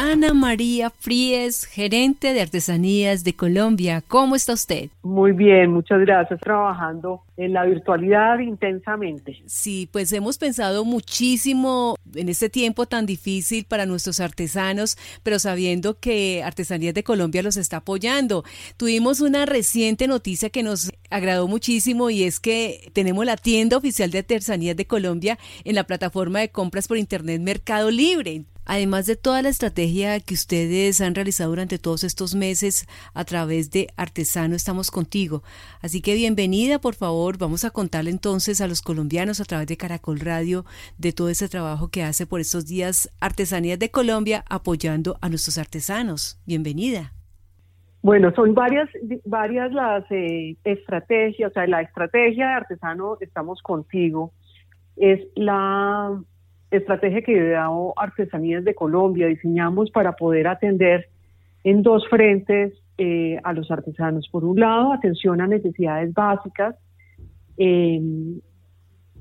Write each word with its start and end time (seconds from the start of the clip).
Ana 0.00 0.32
María 0.32 0.90
Fríes, 0.90 1.64
gerente 1.64 2.32
de 2.32 2.40
Artesanías 2.40 3.24
de 3.24 3.34
Colombia. 3.34 4.00
¿Cómo 4.06 4.36
está 4.36 4.52
usted? 4.52 4.90
Muy 5.02 5.32
bien, 5.32 5.72
muchas 5.72 5.98
gracias. 5.98 6.38
Trabajando 6.38 7.22
en 7.36 7.52
la 7.52 7.64
virtualidad 7.64 8.38
intensamente. 8.38 9.42
Sí, 9.46 9.88
pues 9.90 10.12
hemos 10.12 10.38
pensado 10.38 10.84
muchísimo 10.84 11.96
en 12.14 12.28
este 12.28 12.48
tiempo 12.48 12.86
tan 12.86 13.06
difícil 13.06 13.64
para 13.64 13.86
nuestros 13.86 14.20
artesanos, 14.20 14.96
pero 15.24 15.40
sabiendo 15.40 15.98
que 15.98 16.44
Artesanías 16.44 16.94
de 16.94 17.02
Colombia 17.02 17.42
los 17.42 17.56
está 17.56 17.78
apoyando. 17.78 18.44
Tuvimos 18.76 19.20
una 19.20 19.46
reciente 19.46 20.06
noticia 20.06 20.48
que 20.50 20.62
nos 20.62 20.92
agradó 21.10 21.48
muchísimo 21.48 22.08
y 22.08 22.22
es 22.22 22.38
que 22.38 22.88
tenemos 22.92 23.26
la 23.26 23.36
tienda 23.36 23.76
oficial 23.76 24.12
de 24.12 24.20
Artesanías 24.20 24.76
de 24.76 24.86
Colombia 24.86 25.40
en 25.64 25.74
la 25.74 25.82
plataforma 25.82 26.38
de 26.38 26.50
compras 26.50 26.86
por 26.86 26.98
Internet 26.98 27.40
Mercado 27.40 27.90
Libre. 27.90 28.44
Además 28.68 29.06
de 29.06 29.16
toda 29.16 29.40
la 29.40 29.48
estrategia 29.48 30.20
que 30.20 30.34
ustedes 30.34 31.00
han 31.00 31.14
realizado 31.14 31.48
durante 31.48 31.78
todos 31.78 32.04
estos 32.04 32.34
meses 32.34 32.86
a 33.14 33.24
través 33.24 33.70
de 33.70 33.86
Artesano 33.96 34.54
Estamos 34.54 34.90
Contigo. 34.90 35.42
Así 35.80 36.02
que 36.02 36.14
bienvenida, 36.14 36.78
por 36.78 36.94
favor. 36.94 37.38
Vamos 37.38 37.64
a 37.64 37.70
contarle 37.70 38.10
entonces 38.10 38.60
a 38.60 38.68
los 38.68 38.82
colombianos 38.82 39.40
a 39.40 39.46
través 39.46 39.68
de 39.68 39.78
Caracol 39.78 40.20
Radio 40.20 40.66
de 40.98 41.14
todo 41.14 41.30
ese 41.30 41.48
trabajo 41.48 41.88
que 41.88 42.02
hace 42.02 42.26
por 42.26 42.40
estos 42.40 42.66
días 42.66 43.10
Artesanías 43.20 43.78
de 43.78 43.90
Colombia 43.90 44.44
apoyando 44.50 45.16
a 45.22 45.30
nuestros 45.30 45.56
artesanos. 45.56 46.38
Bienvenida. 46.46 47.14
Bueno, 48.02 48.34
son 48.34 48.52
varias, 48.52 48.90
varias 49.24 49.72
las 49.72 50.04
eh, 50.10 50.58
estrategias, 50.64 51.52
o 51.52 51.54
sea, 51.54 51.66
la 51.66 51.80
estrategia 51.80 52.48
de 52.48 52.52
Artesano 52.52 53.16
Estamos 53.22 53.62
Contigo 53.62 54.34
es 54.96 55.20
la 55.36 56.22
estrategia 56.70 57.22
que 57.22 57.32
ideó 57.32 57.94
Artesanías 57.96 58.64
de 58.64 58.74
Colombia 58.74 59.26
diseñamos 59.26 59.90
para 59.90 60.12
poder 60.12 60.48
atender 60.48 61.08
en 61.64 61.82
dos 61.82 62.06
frentes 62.08 62.74
eh, 62.98 63.38
a 63.42 63.52
los 63.52 63.70
artesanos. 63.70 64.28
Por 64.28 64.44
un 64.44 64.60
lado, 64.60 64.92
atención 64.92 65.40
a 65.40 65.46
necesidades 65.46 66.12
básicas. 66.12 66.76
Em, 67.56 68.40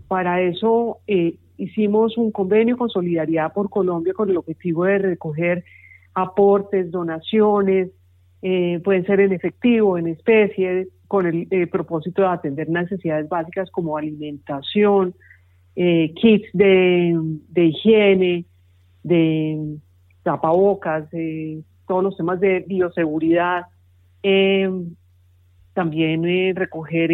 para 0.08 0.42
eso 0.42 1.00
eh, 1.08 1.36
hicimos 1.58 2.18
un 2.18 2.32
convenio 2.32 2.78
con 2.78 2.90
Solidaridad 2.90 3.54
por 3.54 3.70
Colombia 3.70 4.14
con 4.14 4.30
el 4.30 4.38
objetivo 4.38 4.86
de 4.86 5.00
recoger 5.00 5.64
aportes, 6.14 6.92
donaciones, 6.92 7.90
eh, 8.42 8.80
pueden 8.84 9.06
ser 9.06 9.20
en 9.20 9.34
efectivo, 9.34 9.98
en 9.98 10.08
especie, 10.08 10.88
con 11.08 11.26
el 11.26 11.70
propósito 11.70 12.22
de 12.22 12.28
atender 12.28 12.70
necesidades 12.70 13.30
básicas 13.30 13.72
como 13.72 13.98
alimentación, 13.98 15.16
eh, 15.80 16.12
kits 16.16 16.50
de, 16.54 17.16
higiene, 17.56 18.46
de 19.04 19.78
tapabocas, 20.24 21.08
de 21.12 21.62
todos 21.88 22.04
los 22.04 22.18
temas 22.18 22.40
de 22.40 22.62
bioseguridad. 22.68 23.68
Eh, 24.24 24.68
también 25.74 26.26
eh, 26.26 26.54
recoger 26.56 27.12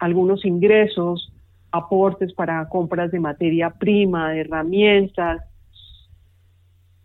algunos 0.00 0.44
ingresos, 0.44 1.32
aportes 1.70 2.34
para 2.34 2.68
compras 2.68 3.12
de 3.12 3.20
materia 3.20 3.70
prima, 3.70 4.32
de 4.32 4.40
herramientas 4.40 5.42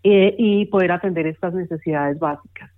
y 0.02 0.66
poder 0.68 0.94
atender 0.94 1.28
estas 1.28 1.54
necesidades 1.54 2.18
básicas. 2.18 2.72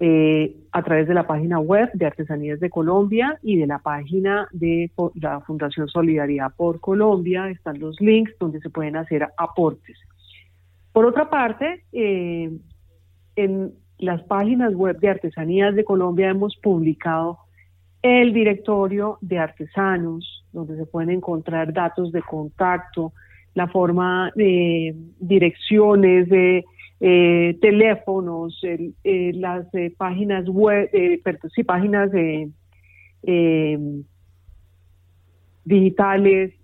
Eh, 0.00 0.56
a 0.72 0.82
través 0.82 1.06
de 1.06 1.14
la 1.14 1.24
página 1.24 1.60
web 1.60 1.88
de 1.94 2.06
Artesanías 2.06 2.58
de 2.58 2.68
Colombia 2.68 3.38
y 3.42 3.56
de 3.56 3.66
la 3.68 3.78
página 3.78 4.48
de 4.50 4.90
la 5.14 5.40
Fundación 5.42 5.86
Solidaridad 5.86 6.52
por 6.56 6.80
Colombia. 6.80 7.48
Están 7.48 7.78
los 7.78 8.00
links 8.00 8.36
donde 8.40 8.58
se 8.58 8.70
pueden 8.70 8.96
hacer 8.96 9.28
aportes. 9.36 9.96
Por 10.92 11.06
otra 11.06 11.30
parte, 11.30 11.84
eh, 11.92 12.50
en 13.36 13.72
las 13.98 14.20
páginas 14.24 14.74
web 14.74 14.98
de 14.98 15.10
Artesanías 15.10 15.76
de 15.76 15.84
Colombia 15.84 16.28
hemos 16.28 16.56
publicado 16.56 17.38
el 18.02 18.32
directorio 18.32 19.18
de 19.20 19.38
artesanos, 19.38 20.44
donde 20.52 20.76
se 20.76 20.86
pueden 20.86 21.10
encontrar 21.10 21.72
datos 21.72 22.10
de 22.10 22.20
contacto, 22.20 23.12
la 23.54 23.68
forma 23.68 24.32
de 24.34 24.94
direcciones 25.20 26.28
de 26.28 26.64
eh, 27.00 27.58
teléfonos, 27.60 28.58
eh, 28.62 29.32
las 29.34 29.66
eh, 29.74 29.92
páginas 29.96 30.48
web, 30.48 30.88
sí, 31.54 31.64
páginas 31.64 32.10
digitales, 35.64 36.54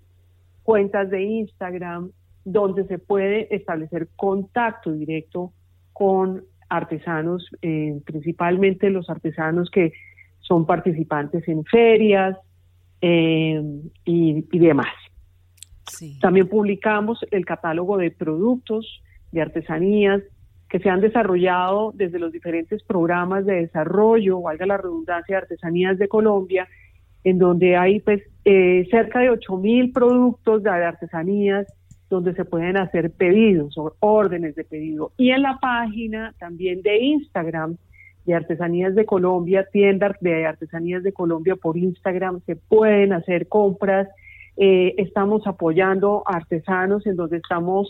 cuentas 0.63 1.11
de 1.11 1.23
Instagram, 1.23 2.11
donde 2.45 2.85
se 2.87 2.99
puede 2.99 3.55
establecer 3.55 4.09
contacto 4.17 4.93
directo 4.93 5.53
con 5.93 6.45
artesanos, 6.69 7.51
principalmente 8.05 8.89
los 8.89 9.11
artesanos 9.11 9.71
que 9.71 9.93
son 10.39 10.65
participantes 10.65 11.47
en 11.49 11.65
ferias 11.65 12.39
y, 13.03 14.59
demás. 14.59 14.95
También 16.21 16.49
publicamos 16.49 17.19
el 17.31 17.45
catálogo 17.45 17.97
de 17.97 18.11
productos 18.11 19.03
de 19.33 19.43
artesanías 19.43 20.23
que 20.69 20.79
se 20.79 20.89
han 20.89 21.01
desarrollado 21.01 21.93
desde 21.95 22.19
los 22.19 22.33
diferentes 22.33 22.83
programas 22.85 23.45
de 23.45 23.63
desarrollo, 23.63 24.41
valga 24.41 24.67
la 24.67 24.77
redundancia, 24.77 25.37
de 25.37 25.43
artesanías 25.43 25.99
de 25.99 26.09
Colombia, 26.09 26.69
en 27.25 27.39
donde 27.39 27.77
hay 27.77 28.01
pues 28.01 28.23
eh, 28.45 28.87
cerca 28.91 29.19
de 29.19 29.31
8.000 29.31 29.93
productos 29.93 30.63
de 30.63 30.71
artesanías 30.71 31.67
donde 32.09 32.35
se 32.35 32.45
pueden 32.45 32.77
hacer 32.77 33.11
pedidos 33.13 33.79
o 33.79 33.95
órdenes 34.01 34.55
de 34.57 34.65
pedido. 34.65 35.13
Y 35.17 35.31
en 35.31 35.43
la 35.43 35.59
página 35.61 36.35
también 36.39 36.83
de 36.83 36.99
Instagram 36.99 37.77
de 38.27 38.35
Artesanías 38.35 38.95
de 38.95 39.07
Colombia, 39.07 39.67
tiendas 39.73 40.17
de 40.21 40.45
Artesanías 40.45 41.03
de 41.03 41.13
Colombia 41.13 41.57
por 41.57 41.79
Instagram, 41.79 42.41
se 42.47 42.57
pueden 42.57 43.13
hacer 43.13 43.49
compras. 43.49 44.09
Eh, 44.57 44.95
estamos 44.99 45.47
apoyando 45.47 46.23
a 46.27 46.37
artesanos 46.37 47.07
en 47.07 47.17
donde 47.17 47.39
estamos 47.39 47.89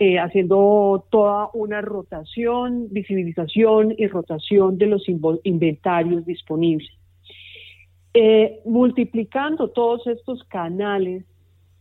eh, 0.00 0.20
haciendo 0.20 1.06
toda 1.10 1.50
una 1.54 1.80
rotación, 1.80 2.86
visibilización 2.88 3.96
y 3.98 4.06
rotación 4.06 4.78
de 4.78 4.86
los 4.86 5.02
inventarios 5.42 6.24
disponibles. 6.24 6.88
Eh, 8.14 8.60
multiplicando 8.64 9.70
todos 9.70 10.06
estos 10.06 10.44
canales 10.44 11.24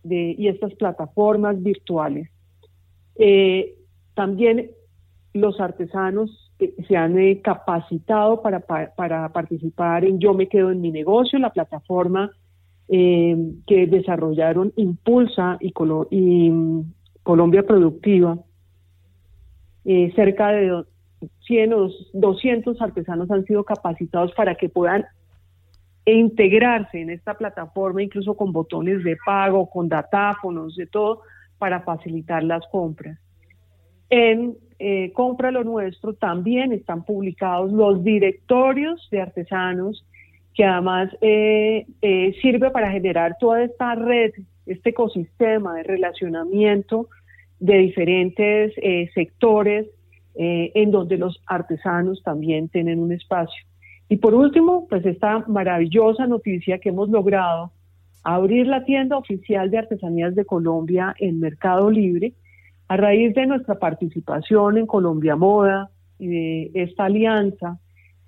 y 0.03 0.47
estas 0.47 0.73
plataformas 0.73 1.61
virtuales, 1.61 2.27
eh, 3.17 3.75
también 4.15 4.71
los 5.33 5.59
artesanos 5.59 6.51
se 6.87 6.97
han 6.97 7.35
capacitado 7.43 8.41
para, 8.41 8.61
para, 8.61 9.31
participar 9.31 10.05
en 10.05 10.17
Yo 10.19 10.33
me 10.33 10.47
quedo 10.47 10.71
en 10.71 10.81
mi 10.81 10.89
negocio, 10.89 11.37
la 11.37 11.53
plataforma 11.53 12.31
que 12.87 13.87
desarrollaron 13.87 14.73
Impulsa 14.77 15.57
y, 15.59 15.73
y 16.09 16.51
Colombia 17.27 17.61
Productiva, 17.61 18.37
eh, 19.83 20.13
cerca 20.15 20.47
de 20.47 20.85
100 21.45 21.73
o 21.73 21.89
200 22.13 22.81
artesanos 22.81 23.29
han 23.29 23.43
sido 23.43 23.65
capacitados 23.65 24.31
para 24.31 24.55
que 24.55 24.69
puedan 24.69 25.03
integrarse 26.05 27.01
en 27.01 27.09
esta 27.09 27.33
plataforma, 27.33 28.01
incluso 28.01 28.33
con 28.33 28.53
botones 28.53 29.03
de 29.03 29.17
pago, 29.25 29.69
con 29.69 29.89
datáfonos, 29.89 30.77
de 30.77 30.87
todo, 30.87 31.19
para 31.57 31.81
facilitar 31.81 32.45
las 32.45 32.65
compras. 32.67 33.19
En 34.09 34.55
eh, 34.79 35.11
Compra 35.11 35.51
lo 35.51 35.65
Nuestro 35.65 36.13
también 36.13 36.71
están 36.71 37.03
publicados 37.03 37.73
los 37.73 38.05
directorios 38.05 39.05
de 39.11 39.21
artesanos, 39.21 40.05
que 40.53 40.63
además 40.63 41.09
eh, 41.19 41.85
sirve 42.41 42.71
para 42.71 42.89
generar 42.89 43.35
toda 43.37 43.63
esta 43.63 43.95
red 43.95 44.31
este 44.67 44.91
ecosistema 44.91 45.75
de 45.75 45.83
relacionamiento 45.83 47.09
de 47.59 47.77
diferentes 47.77 48.73
eh, 48.77 49.09
sectores 49.13 49.87
eh, 50.35 50.71
en 50.75 50.91
donde 50.91 51.17
los 51.17 51.41
artesanos 51.47 52.21
también 52.23 52.69
tienen 52.69 52.99
un 52.99 53.11
espacio. 53.11 53.65
Y 54.09 54.17
por 54.17 54.35
último, 54.35 54.87
pues 54.87 55.05
esta 55.05 55.39
maravillosa 55.47 56.27
noticia 56.27 56.79
que 56.79 56.89
hemos 56.89 57.09
logrado, 57.09 57.71
abrir 58.23 58.67
la 58.67 58.85
tienda 58.85 59.17
oficial 59.17 59.71
de 59.71 59.79
artesanías 59.79 60.35
de 60.35 60.45
Colombia 60.45 61.15
en 61.19 61.39
Mercado 61.39 61.89
Libre, 61.89 62.33
a 62.87 62.97
raíz 62.97 63.33
de 63.33 63.47
nuestra 63.47 63.79
participación 63.79 64.77
en 64.77 64.85
Colombia 64.85 65.35
Moda 65.35 65.89
y 66.19 66.27
de 66.27 66.71
esta 66.73 67.05
alianza, 67.05 67.79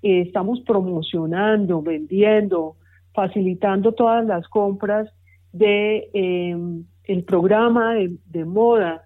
eh, 0.02 0.22
estamos 0.22 0.60
promocionando, 0.62 1.82
vendiendo, 1.82 2.76
facilitando 3.14 3.92
todas 3.92 4.26
las 4.26 4.48
compras 4.48 5.08
de 5.52 6.08
em, 6.12 6.84
el 7.04 7.24
programa 7.24 7.94
de, 7.94 8.44
moda, 8.44 9.04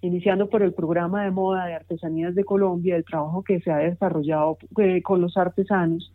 iniciando 0.00 0.48
por 0.48 0.62
el 0.62 0.72
programa 0.72 1.24
de 1.24 1.30
moda 1.30 1.66
de 1.66 1.74
artesanías 1.74 2.34
de 2.34 2.44
Colombia, 2.44 2.96
el 2.96 3.04
trabajo 3.04 3.44
que 3.44 3.60
se 3.60 3.70
ha 3.70 3.78
desarrollado 3.78 4.58
eh, 4.78 5.00
con 5.02 5.20
los 5.20 5.36
artesanos 5.36 6.12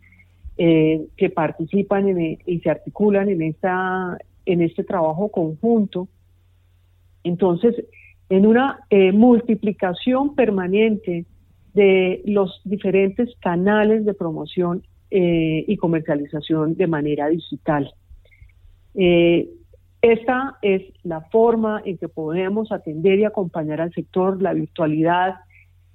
eh, 0.58 1.06
que 1.16 1.30
participan 1.30 2.08
e, 2.08 2.38
y 2.44 2.60
se 2.60 2.70
articulan 2.70 3.30
en 3.30 3.42
esta 3.42 4.18
en 4.44 4.60
este 4.60 4.84
trabajo 4.84 5.30
conjunto. 5.30 6.08
Entonces, 7.24 7.76
en 8.28 8.46
una 8.46 8.80
eh, 8.90 9.12
multiplicación 9.12 10.34
permanente 10.34 11.24
de 11.72 12.22
los 12.26 12.60
diferentes 12.64 13.34
canales 13.40 14.04
de 14.04 14.14
promoción 14.14 14.82
y 15.14 15.76
comercialización 15.76 16.74
de 16.74 16.86
manera 16.86 17.28
digital. 17.28 17.92
Esta 20.02 20.58
es 20.62 20.82
la 21.04 21.22
forma 21.22 21.80
en 21.84 21.96
que 21.96 22.08
podemos 22.08 22.72
atender 22.72 23.18
y 23.18 23.24
acompañar 23.24 23.80
al 23.80 23.92
sector, 23.92 24.42
la 24.42 24.52
virtualidad, 24.52 25.36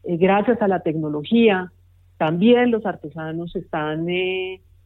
gracias 0.04 0.62
a 0.62 0.68
la 0.68 0.80
tecnología. 0.80 1.72
También 2.18 2.72
los 2.72 2.86
artesanos 2.86 3.56
están 3.56 4.08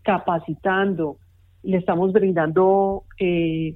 capacitando, 0.01 1.17
le 1.63 1.77
estamos 1.77 2.11
brindando 2.11 3.03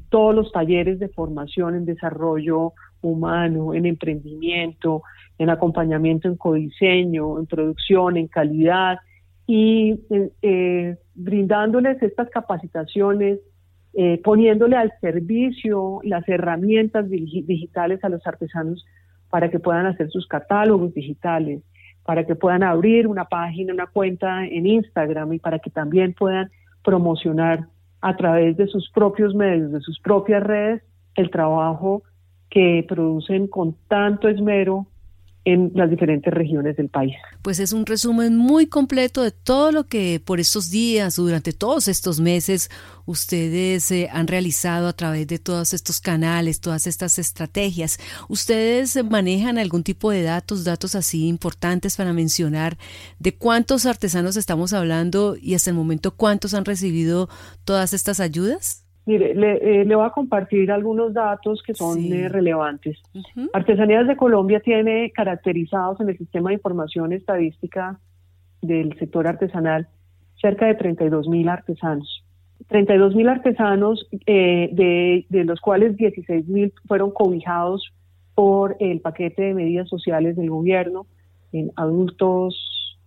todos 0.10 0.36
los 0.36 0.52
talleres 0.52 1.00
de 1.00 1.10
formación 1.10 1.76
en 1.76 1.86
desarrollo 1.86 2.74
humano, 3.02 3.74
en 3.74 3.86
emprendimiento, 3.86 5.04
en 5.38 5.50
acompañamiento 5.50 6.28
en 6.28 6.36
codiseño, 6.36 7.40
en 7.40 7.46
producción, 7.46 8.18
en 8.18 8.28
calidad 8.28 9.00
y 9.48 10.00
eh, 10.10 10.32
eh, 10.42 10.98
brindándoles 11.14 12.02
estas 12.02 12.30
capacitaciones, 12.30 13.40
eh, 13.98 14.20
poniéndole 14.24 14.76
al 14.76 14.92
servicio 15.00 16.02
las 16.04 16.28
herramientas 16.28 17.10
digitales 17.10 18.04
a 18.04 18.10
los 18.10 18.26
artesanos 18.28 18.86
para 19.30 19.50
que 19.50 19.60
puedan 19.60 19.86
hacer 19.86 20.10
sus 20.10 20.28
catálogos 20.28 20.94
digitales, 20.94 21.64
para 22.04 22.26
que 22.26 22.36
puedan 22.36 22.64
abrir 22.64 23.08
una 23.08 23.26
página, 23.26 23.74
una 23.74 23.88
cuenta 23.88 24.46
en 24.46 24.68
Instagram 24.68 25.34
y 25.34 25.40
para 25.40 25.60
que 25.60 25.70
también 25.70 26.14
puedan 26.14 26.50
promocionar 26.84 27.68
a 28.02 28.16
través 28.18 28.58
de 28.58 28.68
sus 28.68 28.92
propios 28.92 29.34
medios, 29.34 29.72
de 29.72 29.80
sus 29.80 30.00
propias 30.00 30.44
redes, 30.44 30.84
el 31.16 31.32
trabajo 31.32 32.04
que 32.50 32.86
producen 32.88 33.48
con 33.48 33.76
tanto 33.88 34.28
esmero 34.28 34.88
en 35.46 35.72
las 35.76 35.92
diferentes 35.92 36.34
regiones 36.34 36.76
del 36.76 36.90
país. 36.90 37.16
Pues 37.44 37.60
es 37.60 37.72
un 37.72 37.86
resumen 37.86 38.36
muy 38.36 38.66
completo 38.66 39.22
de 39.22 39.30
todo 39.32 39.72
lo 39.72 39.86
que 39.86 40.20
por 40.24 40.40
estos 40.40 40.72
días 40.72 41.18
o 41.20 41.24
durante 41.24 41.54
todos 41.54 41.88
estos 41.88 42.20
meses 42.20 42.72
ustedes 43.06 43.92
eh, 43.92 44.10
han 44.12 44.28
realizado 44.28 44.88
a 44.88 44.94
través 44.94 45.28
de 45.28 45.38
todos 45.38 45.74
estos 45.74 46.02
canales, 46.02 46.60
todas 46.60 46.88
estas 46.88 47.20
estrategias. 47.20 48.00
¿Ustedes 48.28 48.98
manejan 49.06 49.60
algún 49.60 49.84
tipo 49.84 50.10
de 50.10 50.24
datos, 50.24 50.64
datos 50.64 50.96
así 50.96 51.28
importantes 51.28 51.96
para 51.96 52.12
mencionar 52.12 52.78
de 53.20 53.36
cuántos 53.36 53.86
artesanos 53.86 54.38
estamos 54.38 54.74
hablando 54.74 55.38
y 55.40 55.54
hasta 55.54 55.70
el 55.70 55.76
momento 55.76 56.16
cuántos 56.16 56.56
han 56.56 56.66
recibido 56.66 57.30
todas 57.64 57.94
estas 57.94 58.20
ayudas? 58.20 58.85
Mire, 59.06 59.36
le, 59.36 59.82
eh, 59.82 59.86
le, 59.86 59.96
voy 59.96 60.06
a 60.06 60.10
compartir 60.10 60.72
algunos 60.72 61.14
datos 61.14 61.62
que 61.62 61.76
son 61.76 62.00
eh, 62.12 62.28
relevantes. 62.28 62.98
Artesanías 63.54 64.08
de 64.08 64.18
Colombia 64.18 64.60
tiene 64.62 65.12
caracterizados 65.12 66.02
en 66.02 66.10
el 66.10 66.18
sistema 66.18 66.50
de 66.50 66.56
información 66.56 67.14
estadística 67.14 68.00
del 68.64 68.98
sector 68.98 69.28
artesanal 69.28 69.88
cerca 70.42 70.66
de 70.66 70.74
32 70.74 71.28
mil 71.28 71.48
artesanos. 71.50 72.24
32 72.68 73.16
mil 73.16 73.30
artesanos, 73.30 74.08
eh, 74.26 74.70
de, 74.72 75.26
de, 75.30 75.44
los 75.44 75.62
cuales 75.62 75.96
16 75.98 76.48
mil 76.48 76.74
fueron 76.88 77.12
cobijados 77.12 77.94
por 78.34 78.76
el 78.80 79.02
paquete 79.02 79.44
de 79.44 79.54
medidas 79.54 79.88
sociales 79.88 80.36
del 80.36 80.50
gobierno 80.50 81.06
en 81.52 81.72
adultos, 81.76 82.98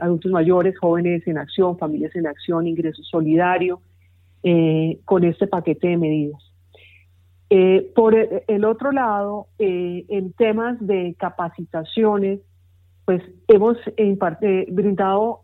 adultos 0.00 0.30
mayores, 0.30 0.78
jóvenes 0.78 1.26
en 1.26 1.36
acción, 1.36 1.76
familias 1.78 2.14
en 2.14 2.28
acción, 2.28 2.66
ingreso 2.68 3.02
solidario 3.02 3.80
eh, 4.42 4.98
con 5.04 5.24
este 5.24 5.46
paquete 5.46 5.88
de 5.88 5.96
medidas. 5.98 6.42
Eh, 7.50 7.92
por 7.94 8.14
el 8.14 8.64
otro 8.64 8.90
lado, 8.90 9.48
eh, 9.58 10.06
en 10.08 10.32
temas 10.32 10.78
de 10.80 11.14
capacitaciones, 11.18 12.40
pues 13.04 13.22
hemos 13.48 13.76
brindado 14.68 15.40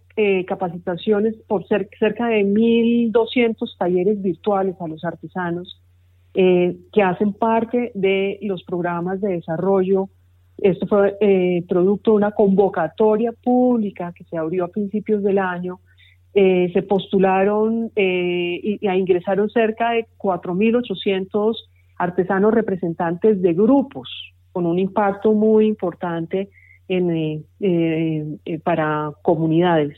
capacitaciones 0.46 1.34
por 1.46 1.66
cerca 1.66 2.28
de 2.28 2.42
1.200 2.42 3.76
talleres 3.76 4.22
virtuales 4.22 4.74
a 4.80 4.88
los 4.88 5.04
artesanos 5.04 5.82
que 6.32 7.02
hacen 7.04 7.34
parte 7.34 7.92
de 7.94 8.38
los 8.40 8.62
programas 8.64 9.20
de 9.20 9.32
desarrollo. 9.32 10.08
Esto 10.56 10.86
fue 10.86 11.18
producto 11.68 12.12
de 12.12 12.16
una 12.16 12.30
convocatoria 12.30 13.32
pública 13.32 14.12
que 14.16 14.24
se 14.24 14.38
abrió 14.38 14.64
a 14.64 14.68
principios 14.68 15.22
del 15.22 15.38
año 15.38 15.80
eh, 16.38 16.70
se 16.74 16.82
postularon 16.82 17.90
eh, 17.96 18.60
y, 18.62 18.86
ingresaron 18.86 19.48
cerca 19.48 19.92
de 19.92 20.06
4.800 20.18 21.56
artesanos 21.96 22.52
representantes 22.52 23.40
de 23.40 23.54
grupos, 23.54 24.10
con 24.52 24.66
un 24.66 24.78
impacto 24.78 25.32
muy 25.32 25.64
importante 25.64 26.50
en, 26.88 27.42
eh, 27.60 28.60
para 28.62 29.12
comunidades. 29.22 29.96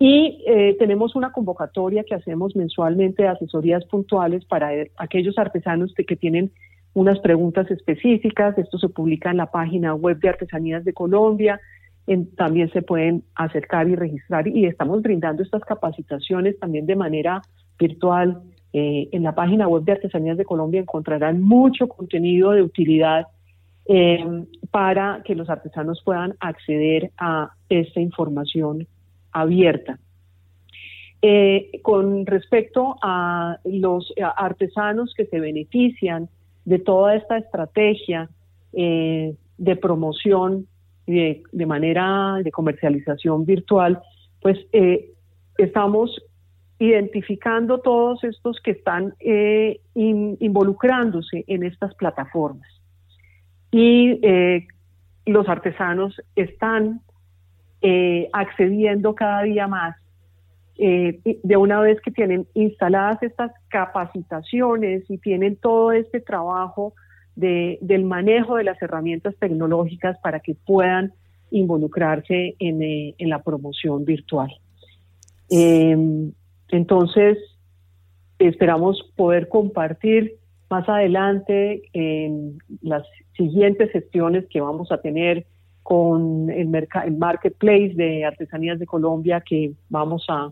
Y 0.00 0.44
tenemos 0.80 1.14
una 1.14 1.30
convocatoria 1.30 2.02
que 2.02 2.16
hacemos 2.16 2.56
mensualmente 2.56 3.22
de 3.22 3.28
asesorías 3.28 3.84
puntuales 3.84 4.44
para 4.44 4.70
aquellos 4.96 5.38
artesanos 5.38 5.94
que 5.94 6.16
tienen 6.16 6.50
unas 6.92 7.20
preguntas 7.20 7.70
específicas. 7.70 8.58
Esto 8.58 8.78
se 8.78 8.88
publica 8.88 9.30
en 9.30 9.36
la 9.36 9.52
página 9.52 9.94
web 9.94 10.18
de 10.18 10.30
Artesanías 10.30 10.84
de 10.84 10.92
Colombia 10.92 11.60
también 12.36 12.70
se 12.72 12.82
pueden 12.82 13.22
acercar 13.34 13.88
y 13.88 13.94
registrar 13.94 14.48
y 14.48 14.66
estamos 14.66 15.02
brindando 15.02 15.42
estas 15.42 15.62
capacitaciones 15.64 16.58
también 16.58 16.86
de 16.86 16.96
manera 16.96 17.42
virtual. 17.78 18.42
Eh, 18.72 19.08
en 19.12 19.22
la 19.22 19.34
página 19.34 19.68
web 19.68 19.84
de 19.84 19.92
Artesanías 19.92 20.38
de 20.38 20.46
Colombia 20.46 20.80
encontrarán 20.80 21.42
mucho 21.42 21.88
contenido 21.88 22.52
de 22.52 22.62
utilidad 22.62 23.26
eh, 23.86 24.24
para 24.70 25.22
que 25.24 25.34
los 25.34 25.50
artesanos 25.50 26.02
puedan 26.04 26.34
acceder 26.40 27.10
a 27.18 27.50
esta 27.68 28.00
información 28.00 28.86
abierta. 29.30 29.98
Eh, 31.20 31.80
con 31.82 32.26
respecto 32.26 32.96
a 33.00 33.58
los 33.64 34.12
artesanos 34.36 35.14
que 35.14 35.26
se 35.26 35.38
benefician 35.38 36.28
de 36.64 36.78
toda 36.78 37.14
esta 37.14 37.36
estrategia 37.36 38.28
de 38.72 39.76
promoción 39.76 40.66
de, 41.06 41.66
manera 41.66 42.38
de 42.42 42.50
comercialización 42.50 43.44
virtual, 43.44 44.00
pues 44.40 44.58
eh, 44.72 45.10
estamos 45.58 46.20
identificando 46.78 47.78
todos 47.78 48.22
estos 48.24 48.60
que 48.60 48.72
están 48.72 49.14
eh, 49.20 49.80
involucrándose 49.94 51.44
en 51.46 51.62
estas 51.62 51.94
plataformas. 51.94 52.68
Y 53.70 54.18
eh, 54.22 54.66
los 55.26 55.48
artesanos 55.48 56.20
están 56.36 57.00
accediendo 58.32 59.12
cada 59.16 59.42
día 59.42 59.66
más 59.66 59.96
de 60.76 61.56
una 61.56 61.80
vez 61.80 62.00
que 62.00 62.12
tienen 62.12 62.46
instaladas 62.54 63.20
estas 63.22 63.50
capacitaciones 63.68 65.02
y 65.10 65.18
tienen 65.18 65.56
todo 65.56 65.90
este 65.90 66.20
trabajo 66.20 66.94
del 67.34 68.04
manejo 68.04 68.56
de 68.56 68.64
las 68.64 68.80
herramientas 68.82 69.34
tecnológicas 69.38 70.18
para 70.18 70.40
que 70.40 70.54
puedan 70.54 71.12
involucrarse 71.50 72.56
en, 72.58 72.82
eh, 72.82 73.14
la 73.18 73.42
promoción 73.42 74.04
virtual. 74.04 74.50
Em, 75.50 76.32
entonces, 76.70 77.38
esperamos 78.38 79.02
poder 79.16 79.48
compartir 79.48 80.36
más 80.70 80.88
adelante 80.88 81.82
en 81.92 82.58
las 82.80 83.04
siguientes 83.36 83.90
gestiones 83.92 84.46
que 84.48 84.60
vamos 84.60 84.90
a 84.90 85.00
tener 85.00 85.46
con 85.82 86.48
el, 86.50 86.74
el 87.04 87.16
marketplace 87.16 87.92
de 87.94 88.24
artesanías 88.24 88.78
de 88.78 88.86
Colombia 88.86 89.42
que 89.46 89.72
vamos 89.90 90.24
a 90.28 90.50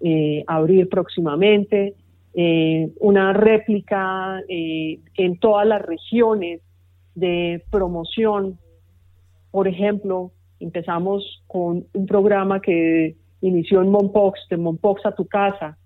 eh, 0.00 0.42
abrir 0.48 0.88
próximamente, 0.88 1.94
eh, 2.34 2.90
una 3.00 3.32
réplica 3.32 4.40
eh, 4.48 5.00
en 5.16 5.38
todas 5.38 5.66
las 5.66 5.82
regiones 5.82 6.60
de 7.14 7.62
promoción. 7.70 8.58
Por 9.50 9.68
ejemplo, 9.68 10.32
empezamos 10.60 11.42
con 11.46 11.86
un 11.92 12.06
programa 12.06 12.60
que 12.60 13.16
inició 13.42 13.82
en 13.82 13.90
Monpox, 13.90 14.48
de 14.48 14.56
Monpox 14.56 15.04
a 15.04 15.14
tu 15.14 15.26
casa, 15.26 15.76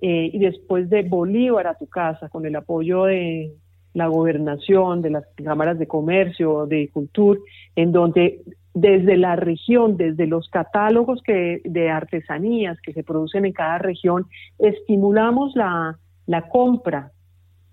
eh, 0.00 0.30
y 0.32 0.38
después 0.38 0.88
de 0.88 1.02
Bolívar 1.02 1.66
a 1.66 1.76
tu 1.76 1.86
casa, 1.86 2.28
con 2.28 2.46
el 2.46 2.56
apoyo 2.56 3.04
de 3.04 3.52
la 3.94 4.06
gobernación, 4.06 5.02
de 5.02 5.10
las 5.10 5.24
cámaras 5.42 5.78
de 5.78 5.86
comercio, 5.86 6.66
de 6.66 6.88
cultura, 6.90 7.40
en 7.76 7.92
donde 7.92 8.42
desde 8.72 9.16
la 9.16 9.36
región, 9.36 9.96
desde 9.96 10.26
los 10.26 10.48
catálogos 10.48 11.22
que, 11.22 11.60
de 11.64 11.90
artesanías 11.90 12.80
que 12.80 12.92
se 12.92 13.02
producen 13.02 13.44
en 13.44 13.52
cada 13.52 13.78
región, 13.78 14.26
estimulamos 14.58 15.56
la, 15.56 15.98
la 16.26 16.48
compra, 16.48 17.10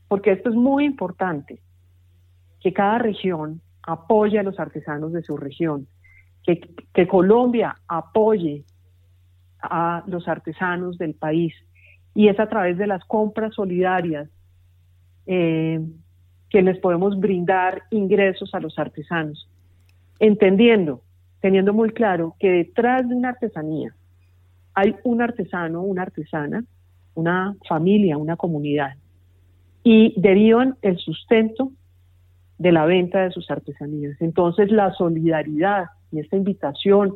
porque 0.07 0.31
esto 0.31 0.49
es 0.49 0.55
muy 0.55 0.85
importante, 0.85 1.59
que 2.59 2.73
cada 2.73 2.97
región 2.97 3.61
apoye 3.83 4.39
a 4.39 4.43
los 4.43 4.59
artesanos 4.59 5.13
de 5.13 5.21
su 5.21 5.37
región, 5.37 5.87
que, 6.43 6.61
que 6.93 7.07
Colombia 7.07 7.75
apoye 7.87 8.63
a 9.61 10.03
los 10.07 10.27
artesanos 10.27 10.97
del 10.97 11.13
país, 11.13 11.53
y 12.15 12.29
es 12.29 12.39
a 12.39 12.49
través 12.49 12.79
de 12.79 12.87
las 12.87 13.05
compras 13.05 13.53
solidarias. 13.53 14.27
Eh, 15.27 15.79
que 16.49 16.61
les 16.61 16.79
podemos 16.79 17.19
brindar 17.19 17.83
ingresos 17.91 18.53
a 18.53 18.59
los 18.59 18.77
artesanos, 18.79 19.49
entendiendo, 20.19 21.01
teniendo 21.41 21.73
muy 21.73 21.89
claro 21.89 22.35
que 22.39 22.49
detrás 22.49 23.07
de 23.07 23.15
una 23.15 23.29
artesanía 23.29 23.93
hay 24.73 24.95
un 25.03 25.21
artesano, 25.21 25.81
una 25.81 26.03
artesana, 26.03 26.63
una 27.15 27.55
familia, 27.67 28.17
una 28.17 28.35
comunidad, 28.35 28.93
y 29.83 30.13
derivan 30.19 30.77
el 30.81 30.97
sustento 30.97 31.71
de 32.57 32.71
la 32.71 32.85
venta 32.85 33.21
de 33.21 33.31
sus 33.31 33.49
artesanías. 33.49 34.21
Entonces 34.21 34.71
la 34.71 34.93
solidaridad 34.93 35.85
y 36.11 36.19
esta 36.19 36.37
invitación 36.37 37.15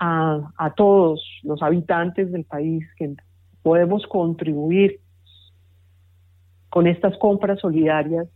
a, 0.00 0.72
todos 0.76 1.22
los 1.42 1.62
habitantes 1.62 2.32
del 2.32 2.44
país 2.44 2.86
que 2.96 3.14
podemos 3.62 4.06
contribuir 4.06 4.98
con 6.70 6.86
estas 6.86 7.16
compras 7.18 7.60
solidarias 7.60 8.26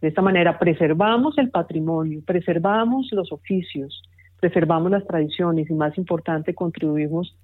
de 0.00 0.08
esta 0.08 0.22
manera 0.22 0.58
preservamos 0.58 1.36
el 1.38 1.50
patrimonio, 1.50 2.22
preservamos 2.26 3.08
los 3.12 3.32
oficios, 3.32 4.02
preservamos 4.40 4.90
las 4.90 5.06
tradiciones 5.06 5.68
y 5.70 5.74
más 5.74 5.96
importante 5.98 6.54
contribuimos 6.54 7.36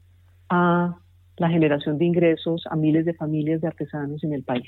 a 0.49 0.97
la 1.37 1.49
generación 1.51 1.99
de 1.99 2.07
ingresos 2.07 2.65
a 2.71 2.77
miles 2.77 3.05
de 3.05 3.15
familias 3.15 3.61
de 3.61 3.69
artesanos 3.69 4.25
en 4.25 4.33
el 4.33 4.43
país. 4.43 4.67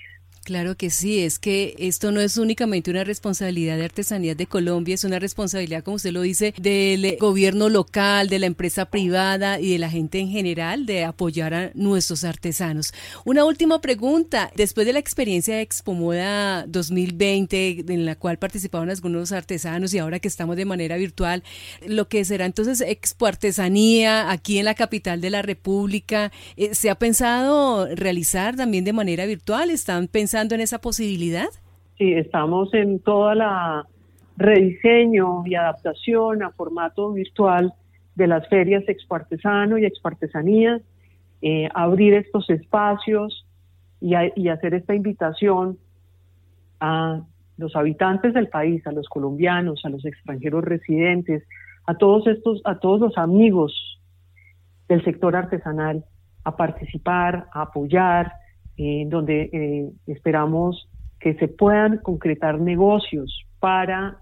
Claro 0.48 0.78
que 0.78 0.88
sí, 0.88 1.20
es 1.20 1.38
que 1.38 1.74
esto 1.76 2.10
no 2.10 2.22
es 2.22 2.38
únicamente 2.38 2.90
una 2.90 3.04
responsabilidad 3.04 3.76
de 3.76 3.84
Artesanías 3.84 4.34
de 4.34 4.46
Colombia, 4.46 4.94
es 4.94 5.04
una 5.04 5.18
responsabilidad, 5.18 5.84
como 5.84 5.96
usted 5.96 6.10
lo 6.10 6.22
dice, 6.22 6.54
del 6.56 7.18
gobierno 7.20 7.68
local, 7.68 8.30
de 8.30 8.38
la 8.38 8.46
empresa 8.46 8.86
privada 8.86 9.60
y 9.60 9.72
de 9.72 9.78
la 9.78 9.90
gente 9.90 10.20
en 10.20 10.30
general 10.30 10.86
de 10.86 11.04
apoyar 11.04 11.52
a 11.52 11.70
nuestros 11.74 12.24
artesanos. 12.24 12.94
Una 13.26 13.44
última 13.44 13.82
pregunta, 13.82 14.50
después 14.56 14.86
de 14.86 14.94
la 14.94 15.00
experiencia 15.00 15.54
de 15.54 15.60
Expomoda 15.60 16.64
2020, 16.66 17.84
en 17.86 18.06
la 18.06 18.14
cual 18.14 18.38
participaron 18.38 18.88
algunos 18.88 19.32
artesanos 19.32 19.92
y 19.92 19.98
ahora 19.98 20.18
que 20.18 20.28
estamos 20.28 20.56
de 20.56 20.64
manera 20.64 20.96
virtual, 20.96 21.42
lo 21.86 22.08
que 22.08 22.24
será 22.24 22.46
entonces 22.46 22.80
Expo 22.80 23.26
Artesanía 23.26 24.30
aquí 24.30 24.58
en 24.58 24.64
la 24.64 24.74
capital 24.74 25.20
de 25.20 25.28
la 25.28 25.42
República, 25.42 26.32
eh, 26.56 26.74
¿se 26.74 26.88
ha 26.88 26.94
pensado 26.94 27.86
realizar 27.94 28.56
también 28.56 28.86
de 28.86 28.94
manera 28.94 29.26
virtual? 29.26 29.68
¿Están 29.68 30.08
pensando 30.08 30.37
en 30.54 30.60
esa 30.60 30.80
posibilidad? 30.80 31.48
Sí, 31.96 32.12
estamos 32.12 32.72
en 32.74 33.00
toda 33.00 33.34
la 33.34 33.86
rediseño 34.36 35.42
y 35.46 35.56
adaptación 35.56 36.42
a 36.42 36.50
formato 36.50 37.12
virtual 37.12 37.72
de 38.14 38.26
las 38.28 38.48
ferias 38.48 38.84
Expo 38.86 39.16
Artesano 39.16 39.78
y 39.78 39.84
Expo 39.84 40.08
Artesanía, 40.08 40.80
eh, 41.42 41.68
abrir 41.74 42.14
estos 42.14 42.48
espacios 42.50 43.46
y, 44.00 44.14
y 44.36 44.48
hacer 44.48 44.74
esta 44.74 44.94
invitación 44.94 45.78
a 46.80 47.20
los 47.56 47.74
habitantes 47.74 48.34
del 48.34 48.48
país, 48.48 48.86
a 48.86 48.92
los 48.92 49.08
colombianos, 49.08 49.84
a 49.84 49.88
los 49.88 50.04
extranjeros 50.04 50.64
residentes, 50.64 51.42
a 51.86 51.94
todos 51.94 52.26
estos, 52.28 52.60
a 52.64 52.78
todos 52.78 53.00
los 53.00 53.18
amigos 53.18 54.00
del 54.88 55.04
sector 55.04 55.34
artesanal 55.34 56.04
a 56.44 56.56
participar, 56.56 57.46
a 57.52 57.62
apoyar, 57.62 58.32
donde 59.08 59.50
eh, 59.52 59.90
esperamos 60.06 60.88
que 61.18 61.34
se 61.34 61.48
puedan 61.48 61.98
concretar 61.98 62.60
negocios 62.60 63.44
para 63.58 64.18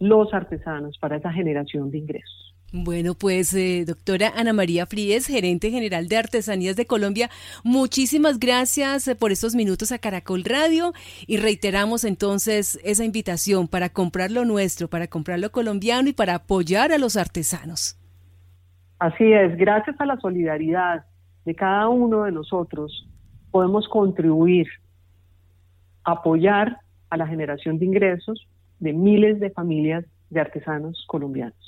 los 0.00 0.34
artesanos, 0.34 0.98
para 0.98 1.16
esa 1.16 1.32
generación 1.32 1.90
de 1.90 1.98
ingresos. 1.98 2.40
Bueno, 2.72 3.14
pues 3.14 3.52
eh, 3.54 3.84
doctora 3.84 4.32
Ana 4.36 4.52
María 4.52 4.86
Fríes, 4.86 5.26
gerente 5.26 5.70
general 5.70 6.06
de 6.06 6.16
Artesanías 6.16 6.76
de 6.76 6.86
Colombia, 6.86 7.28
muchísimas 7.64 8.38
gracias 8.38 9.08
eh, 9.08 9.16
por 9.16 9.32
estos 9.32 9.56
minutos 9.56 9.90
a 9.90 9.98
Caracol 9.98 10.44
Radio 10.44 10.92
y 11.26 11.38
reiteramos 11.38 12.04
entonces 12.04 12.78
esa 12.84 13.04
invitación 13.04 13.66
para 13.66 13.88
comprar 13.88 14.30
lo 14.30 14.44
nuestro, 14.44 14.86
para 14.86 15.08
comprar 15.08 15.40
lo 15.40 15.50
colombiano 15.50 16.08
y 16.08 16.12
para 16.12 16.36
apoyar 16.36 16.92
a 16.92 16.98
los 16.98 17.16
artesanos. 17.16 17.96
Así 19.00 19.32
es, 19.32 19.56
gracias 19.56 20.00
a 20.00 20.06
la 20.06 20.16
solidaridad 20.20 21.06
de 21.44 21.54
cada 21.56 21.88
uno 21.88 22.22
de 22.22 22.32
nosotros, 22.32 23.08
podemos 23.50 23.88
contribuir, 23.88 24.68
apoyar 26.04 26.78
a 27.10 27.16
la 27.16 27.26
generación 27.26 27.78
de 27.78 27.86
ingresos 27.86 28.48
de 28.78 28.92
miles 28.92 29.40
de 29.40 29.50
familias 29.50 30.04
de 30.30 30.40
artesanos 30.40 31.04
colombianos. 31.06 31.60